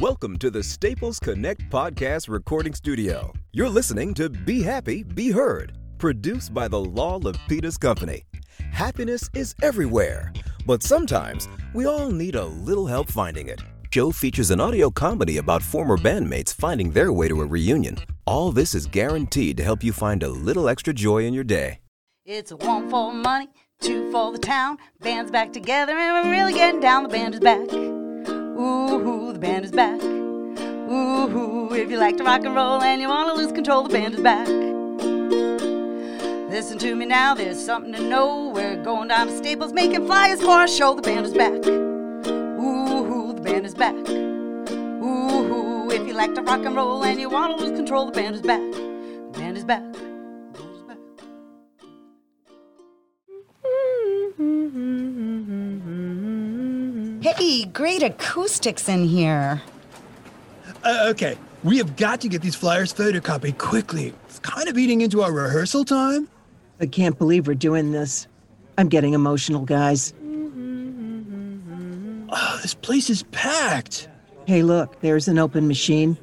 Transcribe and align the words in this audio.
Welcome 0.00 0.38
to 0.38 0.50
the 0.50 0.62
Staples 0.62 1.18
Connect 1.18 1.60
podcast 1.68 2.30
recording 2.30 2.72
studio. 2.72 3.34
You're 3.52 3.68
listening 3.68 4.14
to 4.14 4.30
Be 4.30 4.62
Happy, 4.62 5.02
Be 5.02 5.30
Heard, 5.30 5.76
produced 5.98 6.54
by 6.54 6.68
the 6.68 6.80
Law 6.80 7.20
Lapidus 7.20 7.78
Company. 7.78 8.24
Happiness 8.72 9.28
is 9.34 9.54
everywhere, 9.60 10.32
but 10.64 10.82
sometimes 10.82 11.50
we 11.74 11.84
all 11.84 12.10
need 12.10 12.34
a 12.34 12.46
little 12.46 12.86
help 12.86 13.10
finding 13.10 13.48
it. 13.48 13.60
Show 13.92 14.10
features 14.10 14.50
an 14.50 14.58
audio 14.58 14.88
comedy 14.88 15.36
about 15.36 15.62
former 15.62 15.98
bandmates 15.98 16.54
finding 16.54 16.92
their 16.92 17.12
way 17.12 17.28
to 17.28 17.42
a 17.42 17.44
reunion. 17.44 17.98
All 18.24 18.52
this 18.52 18.74
is 18.74 18.86
guaranteed 18.86 19.58
to 19.58 19.64
help 19.64 19.84
you 19.84 19.92
find 19.92 20.22
a 20.22 20.28
little 20.30 20.70
extra 20.70 20.94
joy 20.94 21.26
in 21.26 21.34
your 21.34 21.44
day. 21.44 21.78
It's 22.24 22.52
a 22.52 22.56
one 22.56 22.88
for 22.88 23.12
money, 23.12 23.50
two 23.82 24.10
for 24.10 24.32
the 24.32 24.38
town. 24.38 24.78
Band's 25.00 25.30
back 25.30 25.52
together 25.52 25.92
and 25.92 26.26
we're 26.26 26.32
really 26.32 26.54
getting 26.54 26.80
down. 26.80 27.02
The 27.02 27.10
band 27.10 27.34
is 27.34 27.40
back. 27.40 27.70
Ooh, 28.60 29.29
band 29.40 29.64
is 29.64 29.72
back. 29.72 30.02
Ooh, 30.02 31.72
if 31.72 31.90
you 31.90 31.96
like 31.96 32.18
to 32.18 32.24
rock 32.24 32.44
and 32.44 32.54
roll 32.54 32.82
and 32.82 33.00
you 33.00 33.08
want 33.08 33.34
to 33.34 33.42
lose 33.42 33.52
control, 33.52 33.82
the 33.84 33.88
band 33.88 34.14
is 34.14 34.20
back. 34.20 34.46
Listen 36.50 36.78
to 36.78 36.94
me 36.94 37.06
now, 37.06 37.34
there's 37.34 37.58
something 37.64 37.92
to 37.94 38.02
know. 38.02 38.52
We're 38.54 38.76
going 38.84 39.08
down 39.08 39.28
to 39.28 39.36
Staples 39.36 39.72
making 39.72 40.06
flyers 40.06 40.42
for 40.42 40.50
our 40.50 40.68
show. 40.68 40.94
The 40.94 41.02
band 41.02 41.24
is 41.24 41.32
back. 41.32 41.66
Ooh, 41.66 43.32
the 43.32 43.40
band 43.40 43.64
is 43.64 43.74
back. 43.74 43.96
Ooh, 45.02 45.90
if 45.90 46.06
you 46.06 46.12
like 46.12 46.34
to 46.34 46.42
rock 46.42 46.66
and 46.66 46.76
roll 46.76 47.02
and 47.02 47.18
you 47.18 47.30
want 47.30 47.58
to 47.58 47.64
lose 47.64 47.74
control, 47.76 48.06
the 48.06 48.12
band 48.12 48.34
is 48.34 48.42
back. 48.42 48.60
The 48.72 49.30
band 49.32 49.56
is 49.56 49.64
back. 49.64 49.84
Hey, 57.20 57.64
great 57.66 58.02
acoustics 58.02 58.88
in 58.88 59.04
here. 59.04 59.60
Uh, 60.82 61.08
okay, 61.10 61.36
we 61.62 61.76
have 61.76 61.94
got 61.96 62.22
to 62.22 62.28
get 62.28 62.40
these 62.40 62.54
flyers 62.54 62.94
photocopied 62.94 63.58
quickly. 63.58 64.14
It's 64.24 64.38
kind 64.38 64.68
of 64.68 64.78
eating 64.78 65.02
into 65.02 65.20
our 65.22 65.30
rehearsal 65.30 65.84
time. 65.84 66.28
I 66.80 66.86
can't 66.86 67.18
believe 67.18 67.46
we're 67.46 67.54
doing 67.54 67.92
this. 67.92 68.26
I'm 68.78 68.88
getting 68.88 69.12
emotional, 69.12 69.66
guys. 69.66 70.14
Oh, 72.32 72.58
this 72.62 72.72
place 72.72 73.10
is 73.10 73.24
packed. 73.24 74.08
Hey, 74.46 74.62
look, 74.62 74.98
there's 75.00 75.28
an 75.28 75.38
open 75.38 75.68
machine. 75.68 76.16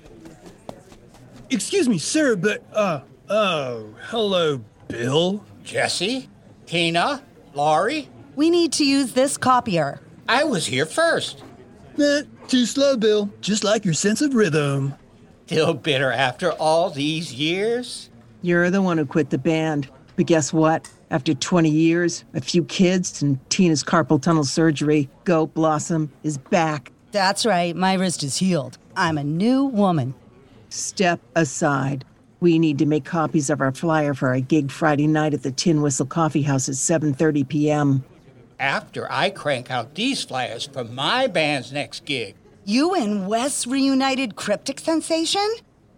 Excuse 1.52 1.88
me, 1.88 2.00
sir, 2.00 2.36
but, 2.36 2.64
uh, 2.74 3.02
oh, 3.30 3.94
hello, 4.08 4.62
Bill. 4.88 5.46
Jesse? 5.64 6.28
Tina? 6.66 7.22
Laurie? 7.54 8.10
We 8.36 8.50
need 8.50 8.74
to 8.74 8.86
use 8.86 9.14
this 9.14 9.38
copier. 9.38 10.02
I 10.30 10.44
was 10.44 10.66
here 10.66 10.86
first. 10.86 11.44
Eh, 12.00 12.24
too 12.48 12.66
slow, 12.66 12.98
Bill. 12.98 13.30
Just 13.42 13.64
like 13.64 13.86
your 13.86 13.94
sense 13.94 14.22
of 14.22 14.36
rhythm. 14.36 14.94
Still 15.46 15.74
bitter 15.74 16.12
after 16.12 16.52
all 16.52 16.90
these 16.90 17.34
years? 17.34 18.10
You're 18.42 18.70
the 18.70 18.82
one 18.82 18.98
who 18.98 19.06
quit 19.06 19.30
the 19.30 19.38
band. 19.38 19.90
But 20.16 20.26
guess 20.26 20.52
what? 20.52 20.90
After 21.10 21.34
20 21.34 21.70
years, 21.70 22.26
a 22.34 22.42
few 22.42 22.64
kids, 22.64 23.22
and 23.22 23.40
Tina's 23.50 23.84
carpal 23.84 24.22
tunnel 24.22 24.44
surgery, 24.44 25.10
Goat 25.24 25.54
Blossom 25.54 26.12
is 26.24 26.38
back. 26.38 26.92
That's 27.12 27.46
right, 27.46 27.76
my 27.76 27.94
wrist 27.94 28.24
is 28.24 28.38
healed. 28.38 28.78
I'm 28.96 29.18
a 29.18 29.24
new 29.24 29.66
woman. 29.66 30.14
Step 30.70 31.22
aside. 31.36 32.04
We 32.40 32.60
need 32.60 32.78
to 32.80 32.86
make 32.86 33.06
copies 33.06 33.50
of 33.50 33.62
our 33.62 33.72
flyer 33.72 34.14
for 34.14 34.30
our 34.30 34.40
gig 34.42 34.70
Friday 34.70 35.08
night 35.08 35.34
at 35.34 35.44
the 35.44 35.52
Tin 35.52 35.82
Whistle 35.82 36.06
Coffee 36.06 36.42
House 36.42 36.68
at 36.68 36.76
7:30 36.76 37.48
p.m. 37.48 38.04
After 38.60 39.12
I 39.12 39.30
crank 39.30 39.70
out 39.70 39.94
these 39.94 40.24
flyers 40.24 40.66
for 40.66 40.84
my 40.84 41.28
band's 41.28 41.72
next 41.72 42.06
gig. 42.06 42.36
You 42.66 42.96
and 42.96 43.28
Wes 43.28 43.68
reunited 43.68 44.36
Cryptic 44.36 44.80
Sensation? 44.80 45.48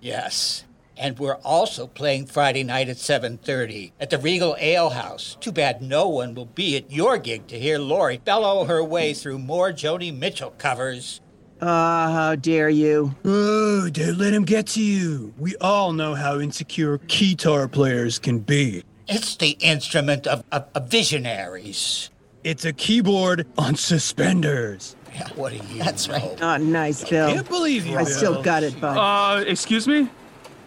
Yes. 0.02 0.66
And 0.98 1.18
we're 1.18 1.36
also 1.36 1.88
playing 1.88 2.26
Friday 2.26 2.64
night 2.64 2.90
at 2.90 2.98
7:30 2.98 3.94
at 4.02 4.10
the 4.10 4.18
Regal 4.18 4.58
Ale 4.60 4.90
House. 4.90 5.38
Too 5.40 5.54
bad 5.54 5.82
no 5.82 6.10
one 6.10 6.36
will 6.36 6.48
be 6.48 6.76
at 6.76 6.92
your 6.92 7.18
gig 7.18 7.48
to 7.48 7.58
hear 7.58 7.80
Laurie 7.80 8.18
bellow 8.18 8.66
her 8.66 8.84
way 8.84 9.14
through 9.14 9.40
more 9.40 9.72
Joni 9.72 10.14
Mitchell 10.14 10.54
covers. 10.58 11.22
Ah, 11.62 12.12
how 12.12 12.36
dare 12.36 12.70
you? 12.70 13.16
Oh, 13.24 13.90
don't 13.90 14.18
let 14.18 14.34
him 14.34 14.44
get 14.44 14.68
to 14.68 14.82
you. 14.82 15.34
We 15.38 15.56
all 15.62 15.94
know 15.94 16.16
how 16.16 16.40
insecure 16.40 17.00
guitar 17.08 17.70
players 17.70 18.20
can 18.20 18.40
be. 18.40 18.84
It's 19.08 19.36
the 19.38 19.58
instrument 19.60 20.28
of, 20.28 20.44
of, 20.52 20.66
of 20.76 20.88
visionaries. 20.90 22.10
It's 22.44 22.66
a 22.66 22.74
keyboard 22.74 23.48
on 23.58 23.76
suspenders. 23.76 24.96
Yeah, 25.14 25.28
what 25.36 25.52
do 25.52 25.58
you 25.74 25.80
That's 25.84 26.08
know? 26.08 26.14
right. 26.16 26.42
Oh, 26.42 26.58
nice, 26.58 27.08
Bill. 27.08 27.34
Can't 27.34 27.48
believe 27.50 27.86
you. 27.86 27.98
I 27.98 28.04
Bill. 28.04 28.14
still 28.14 28.42
got 28.44 28.64
it, 28.64 28.80
bud. 28.80 28.98
Uh, 28.98 29.44
excuse 29.46 29.88
me? 29.88 30.10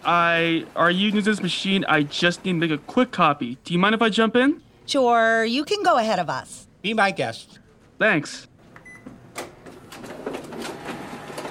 I 0.05 0.65
are 0.75 0.91
you 0.91 1.05
using 1.05 1.21
this 1.21 1.41
machine? 1.41 1.85
I 1.87 2.03
just 2.03 2.43
need 2.43 2.51
to 2.53 2.57
make 2.57 2.71
a 2.71 2.77
quick 2.77 3.11
copy. 3.11 3.57
Do 3.63 3.73
you 3.73 3.79
mind 3.79 3.95
if 3.95 4.01
I 4.01 4.09
jump 4.09 4.35
in? 4.35 4.61
Sure, 4.85 5.45
you 5.45 5.63
can 5.63 5.81
go 5.81 5.97
ahead 5.97 6.19
of 6.19 6.29
us. 6.29 6.67
Be 6.81 6.93
my 6.93 7.11
guest. 7.11 7.59
Thanks. 7.97 8.47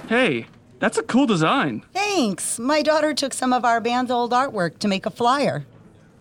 Hey, 0.09 0.47
that's 0.79 0.99
a 0.99 1.03
cool 1.03 1.27
design. 1.27 1.83
Thanks. 1.95 2.59
My 2.59 2.83
daughter 2.83 3.15
took 3.15 3.33
some 3.33 3.55
of 3.55 3.65
our 3.65 3.81
band's 3.81 4.11
old 4.11 4.33
artwork 4.33 4.79
to 4.81 4.89
make 4.89 5.07
a 5.07 5.11
flyer. 5.11 5.65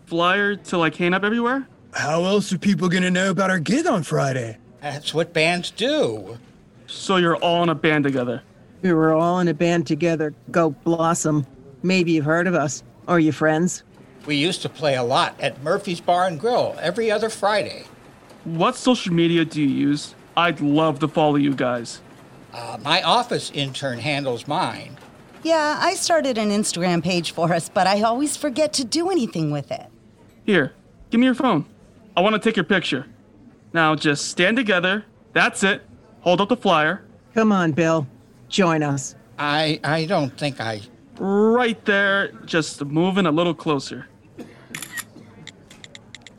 Flyer 0.06 0.56
to 0.56 0.78
like 0.78 0.96
hang 0.96 1.14
up 1.14 1.24
everywhere? 1.26 1.68
How 1.94 2.24
else 2.24 2.52
are 2.54 2.58
people 2.58 2.90
gonna 2.90 3.12
know 3.12 3.30
about 3.32 3.50
our 3.50 3.60
gig 3.60 3.86
on 3.86 4.04
Friday? 4.04 4.58
That's 4.82 5.14
what 5.14 5.34
bands 5.34 5.72
do. 5.72 6.38
So 6.88 7.18
you're 7.18 7.36
all 7.38 7.64
in 7.64 7.70
a 7.70 7.76
band 7.76 8.04
together. 8.04 8.42
we 8.82 8.92
were 8.94 9.14
all 9.14 9.40
in 9.40 9.48
a 9.48 9.54
band 9.54 9.88
together, 9.88 10.34
Goat 10.50 10.76
Blossom. 10.84 11.46
Maybe 11.84 12.14
you've 12.14 12.26
heard 12.26 12.48
of 12.48 12.54
us. 12.56 12.84
Or 13.08 13.20
your 13.20 13.34
friends. 13.34 13.84
We 14.26 14.36
used 14.36 14.62
to 14.62 14.70
play 14.70 14.96
a 14.96 15.04
lot 15.04 15.36
at 15.40 15.62
Murphy's 15.64 16.00
Bar 16.00 16.28
and 16.28 16.40
Grill 16.40 16.76
every 16.80 17.12
other 17.12 17.30
Friday. 17.30 17.86
What 18.44 18.76
social 18.76 19.14
media 19.14 19.44
do 19.44 19.62
you 19.62 19.68
use? 19.68 20.16
I'd 20.38 20.62
love 20.62 21.00
to 21.00 21.08
follow 21.08 21.36
you 21.36 21.54
guys. 21.54 22.02
Uh, 22.54 22.78
my 22.82 23.02
office 23.02 23.52
intern 23.54 24.00
handles 24.00 24.48
mine. 24.48 24.98
Yeah, 25.44 25.80
I 25.82 25.96
started 25.96 26.38
an 26.38 26.50
Instagram 26.50 27.04
page 27.04 27.32
for 27.32 27.52
us, 27.54 27.70
but 27.70 27.88
I 27.88 28.02
always 28.04 28.38
forget 28.38 28.74
to 28.74 28.86
do 28.86 29.10
anything 29.10 29.52
with 29.52 29.72
it. 29.72 29.88
Here, 30.46 30.74
give 31.10 31.20
me 31.20 31.26
your 31.26 31.36
phone. 31.36 31.66
I 32.16 32.22
want 32.22 32.34
to 32.34 32.40
take 32.40 32.56
your 32.56 32.66
picture. 32.66 33.06
Now 33.74 33.96
just 33.96 34.30
stand 34.30 34.58
together. 34.58 35.06
That's 35.34 35.64
it. 35.64 35.82
Hold 36.22 36.42
up 36.42 36.50
the 36.50 36.58
flyer. 36.58 37.06
Come 37.34 37.52
on, 37.52 37.72
Bill. 37.72 38.08
Join 38.50 38.84
us. 38.84 39.16
I 39.40 39.80
I 39.84 40.06
don't 40.06 40.38
think 40.38 40.60
I. 40.60 40.82
Right 41.18 41.84
there, 41.86 42.32
just 42.46 42.84
moving 42.84 43.26
a 43.26 43.32
little 43.32 43.54
closer. 43.54 44.08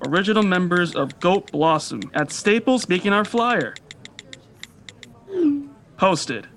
Original 0.06 0.42
members 0.42 0.94
of 0.94 1.20
Goat 1.20 1.52
Blossom 1.52 2.02
at 2.12 2.32
Staples 2.32 2.88
making 2.88 3.12
our 3.12 3.24
flyer. 3.24 3.74
Posted. 5.96 6.48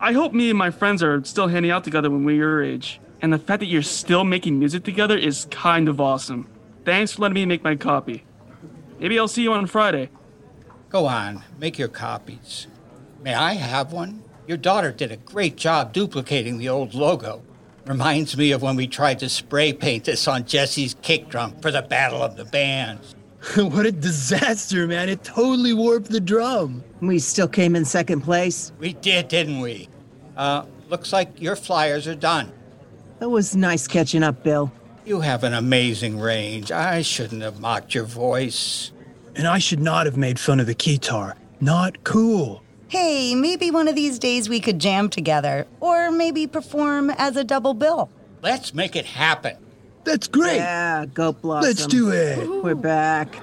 I 0.00 0.12
hope 0.12 0.32
me 0.32 0.50
and 0.50 0.58
my 0.58 0.70
friends 0.70 1.00
are 1.02 1.22
still 1.24 1.46
hanging 1.46 1.70
out 1.70 1.84
together 1.84 2.10
when 2.10 2.24
we're 2.24 2.34
your 2.34 2.62
age. 2.62 3.00
And 3.20 3.32
the 3.32 3.38
fact 3.38 3.60
that 3.60 3.66
you're 3.66 3.82
still 3.82 4.24
making 4.24 4.58
music 4.58 4.82
together 4.82 5.16
is 5.16 5.46
kind 5.52 5.88
of 5.88 6.00
awesome. 6.00 6.48
Thanks 6.84 7.12
for 7.12 7.22
letting 7.22 7.34
me 7.34 7.46
make 7.46 7.62
my 7.62 7.76
copy. 7.76 8.24
Maybe 9.02 9.18
I'll 9.18 9.26
see 9.26 9.42
you 9.42 9.52
on 9.52 9.66
Friday. 9.66 10.10
Go 10.88 11.06
on, 11.06 11.42
make 11.58 11.76
your 11.76 11.88
copies. 11.88 12.68
May 13.20 13.34
I 13.34 13.54
have 13.54 13.92
one? 13.92 14.22
Your 14.46 14.56
daughter 14.56 14.92
did 14.92 15.10
a 15.10 15.16
great 15.16 15.56
job 15.56 15.92
duplicating 15.92 16.58
the 16.58 16.68
old 16.68 16.94
logo. 16.94 17.42
Reminds 17.84 18.36
me 18.36 18.52
of 18.52 18.62
when 18.62 18.76
we 18.76 18.86
tried 18.86 19.18
to 19.18 19.28
spray 19.28 19.72
paint 19.72 20.04
this 20.04 20.28
on 20.28 20.44
Jesse's 20.44 20.94
kick 21.02 21.28
drum 21.28 21.56
for 21.60 21.72
the 21.72 21.82
Battle 21.82 22.22
of 22.22 22.36
the 22.36 22.44
Bands. 22.44 23.16
what 23.56 23.86
a 23.86 23.90
disaster, 23.90 24.86
man. 24.86 25.08
It 25.08 25.24
totally 25.24 25.72
warped 25.72 26.10
the 26.10 26.20
drum. 26.20 26.84
We 27.00 27.18
still 27.18 27.48
came 27.48 27.74
in 27.74 27.84
second 27.84 28.20
place. 28.20 28.70
We 28.78 28.92
did, 28.92 29.26
didn't 29.26 29.58
we? 29.58 29.88
Uh, 30.36 30.66
looks 30.88 31.12
like 31.12 31.40
your 31.40 31.56
flyers 31.56 32.06
are 32.06 32.14
done. 32.14 32.52
That 33.18 33.30
was 33.30 33.56
nice 33.56 33.88
catching 33.88 34.22
up, 34.22 34.44
Bill. 34.44 34.70
You 35.04 35.20
have 35.20 35.42
an 35.42 35.52
amazing 35.52 36.20
range. 36.20 36.70
I 36.70 37.02
shouldn't 37.02 37.42
have 37.42 37.58
mocked 37.58 37.92
your 37.92 38.04
voice. 38.04 38.92
And 39.34 39.48
I 39.48 39.58
should 39.58 39.80
not 39.80 40.06
have 40.06 40.16
made 40.16 40.38
fun 40.38 40.60
of 40.60 40.66
the 40.66 40.74
guitar. 40.74 41.36
Not 41.60 42.04
cool. 42.04 42.62
Hey, 42.86 43.34
maybe 43.34 43.70
one 43.70 43.88
of 43.88 43.96
these 43.96 44.18
days 44.18 44.48
we 44.48 44.60
could 44.60 44.78
jam 44.78 45.08
together, 45.08 45.66
or 45.80 46.10
maybe 46.10 46.46
perform 46.46 47.10
as 47.10 47.36
a 47.36 47.42
double 47.42 47.74
bill. 47.74 48.10
Let's 48.42 48.74
make 48.74 48.94
it 48.94 49.06
happen. 49.06 49.56
That's 50.04 50.28
great. 50.28 50.56
Yeah, 50.56 51.06
Goat 51.06 51.40
Blossom. 51.42 51.68
Let's 51.68 51.86
do 51.86 52.10
it. 52.10 52.62
We're 52.62 52.74
back. 52.74 53.34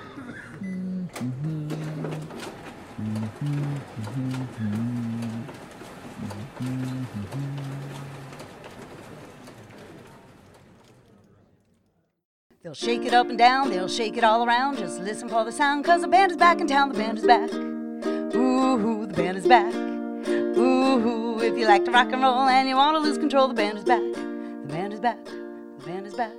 They'll 12.69 12.75
shake 12.75 13.03
it 13.03 13.15
up 13.15 13.29
and 13.29 13.37
down, 13.39 13.71
they'll 13.71 13.87
shake 13.87 14.15
it 14.15 14.23
all 14.23 14.45
around. 14.45 14.77
Just 14.77 14.99
listen 14.99 15.27
for 15.27 15.43
the 15.43 15.51
sound, 15.51 15.83
cause 15.83 16.01
the 16.01 16.07
band 16.07 16.31
is 16.31 16.37
back 16.37 16.61
in 16.61 16.67
town, 16.67 16.89
the 16.89 16.99
band 16.99 17.17
is 17.17 17.25
back. 17.25 17.51
Ooh, 17.51 19.07
the 19.07 19.13
band 19.15 19.39
is 19.39 19.47
back. 19.47 19.73
Ooh, 19.73 21.39
if 21.41 21.57
you 21.57 21.65
like 21.65 21.83
to 21.85 21.91
rock 21.91 22.13
and 22.13 22.21
roll 22.21 22.41
and 22.41 22.69
you 22.69 22.75
want 22.75 22.95
to 22.95 22.99
lose 22.99 23.17
control, 23.17 23.47
the 23.47 23.55
band 23.55 23.79
is 23.79 23.83
back. 23.83 24.03
The 24.13 24.67
band 24.67 24.93
is 24.93 24.99
back. 24.99 25.17
The 25.25 25.83
band 25.83 26.05
is 26.05 26.13
back. 26.13 26.35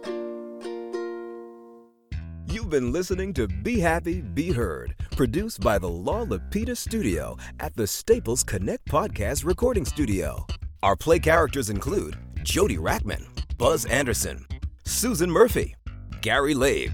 You've 2.46 2.70
been 2.70 2.92
listening 2.92 3.34
to 3.34 3.48
Be 3.48 3.80
Happy, 3.80 4.20
Be 4.20 4.52
Heard, 4.52 4.94
produced 5.16 5.60
by 5.60 5.80
the 5.80 5.88
La 5.88 6.24
Lapita 6.24 6.76
Studio 6.76 7.36
at 7.58 7.74
the 7.74 7.88
Staples 7.88 8.44
Connect 8.44 8.86
Podcast 8.86 9.44
Recording 9.44 9.84
Studio. 9.84 10.46
Our 10.84 10.94
play 10.94 11.18
characters 11.18 11.70
include 11.70 12.16
Jody 12.44 12.76
Rackman, 12.76 13.26
Buzz 13.58 13.84
Anderson, 13.86 14.46
Susan 14.84 15.28
Murphy, 15.28 15.74
Gary 16.22 16.52
Labe, 16.52 16.92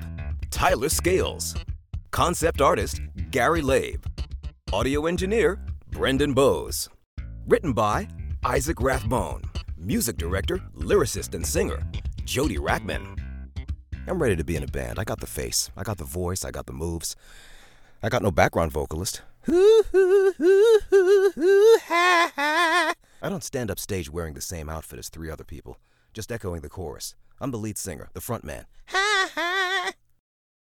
Tyler 0.52 0.88
Scales, 0.88 1.56
concept 2.12 2.60
artist 2.60 3.00
Gary 3.32 3.60
Labe, 3.60 4.04
audio 4.72 5.06
engineer 5.06 5.58
Brendan 5.90 6.32
Bowes. 6.32 6.88
Written 7.48 7.72
by 7.72 8.06
Isaac 8.44 8.80
Rathbone, 8.80 9.42
music 9.76 10.16
director, 10.16 10.58
lyricist, 10.76 11.34
and 11.34 11.44
singer 11.44 11.84
Jody 12.24 12.58
Rackman. 12.58 13.18
I'm 14.06 14.22
ready 14.22 14.36
to 14.36 14.44
be 14.44 14.54
in 14.54 14.62
a 14.62 14.68
band. 14.68 15.00
I 15.00 15.04
got 15.04 15.18
the 15.18 15.26
face, 15.26 15.72
I 15.76 15.82
got 15.82 15.98
the 15.98 16.04
voice, 16.04 16.44
I 16.44 16.52
got 16.52 16.66
the 16.66 16.72
moves. 16.72 17.16
I 18.04 18.08
got 18.08 18.22
no 18.22 18.30
background 18.30 18.70
vocalist. 18.70 19.22
I 19.48 19.52
don't 23.22 23.42
stand 23.42 23.72
up 23.72 23.80
stage 23.80 24.08
wearing 24.08 24.34
the 24.34 24.40
same 24.40 24.68
outfit 24.68 25.00
as 25.00 25.08
three 25.08 25.32
other 25.32 25.42
people, 25.42 25.80
just 26.14 26.30
echoing 26.30 26.60
the 26.60 26.68
chorus. 26.68 27.16
I'm 27.40 27.50
the 27.50 27.58
lead 27.58 27.76
singer, 27.76 28.08
the 28.14 28.20
front 28.20 28.44
man. 28.44 28.66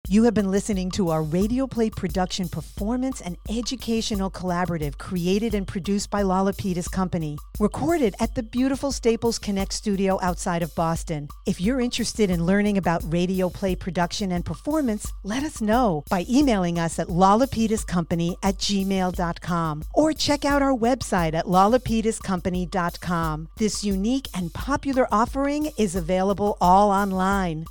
You 0.09 0.25
have 0.25 0.33
been 0.33 0.51
listening 0.51 0.91
to 0.91 1.11
our 1.11 1.23
radio 1.23 1.65
play 1.65 1.89
production 1.89 2.49
performance 2.49 3.21
and 3.21 3.37
educational 3.49 4.29
collaborative 4.29 4.97
created 4.97 5.55
and 5.55 5.65
produced 5.65 6.11
by 6.11 6.23
Lollapetus 6.23 6.91
Company, 6.91 7.37
recorded 7.57 8.13
at 8.19 8.35
the 8.35 8.43
beautiful 8.43 8.91
Staples 8.91 9.39
Connect 9.39 9.71
studio 9.71 10.19
outside 10.21 10.61
of 10.61 10.75
Boston. 10.75 11.29
If 11.47 11.61
you're 11.61 11.79
interested 11.79 12.29
in 12.29 12.45
learning 12.45 12.77
about 12.77 13.13
radio 13.13 13.49
play 13.49 13.75
production 13.75 14.33
and 14.33 14.45
performance, 14.45 15.09
let 15.23 15.41
us 15.41 15.61
know 15.61 16.03
by 16.09 16.25
emailing 16.29 16.77
us 16.77 16.99
at 16.99 17.07
lollapetuscompany 17.07 18.35
at 18.43 18.57
gmail.com 18.57 19.83
or 19.93 20.11
check 20.11 20.43
out 20.43 20.61
our 20.61 20.75
website 20.75 21.33
at 21.33 21.45
lollapetuscompany.com. 21.45 23.47
This 23.57 23.85
unique 23.85 24.27
and 24.35 24.53
popular 24.53 25.07
offering 25.13 25.71
is 25.77 25.95
available 25.95 26.57
all 26.59 26.91
online. 26.91 27.63